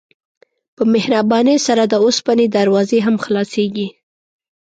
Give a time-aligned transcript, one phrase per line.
[0.75, 3.87] په مهربانۍ سره د اوسپنې دروازې هم خلاصیږي.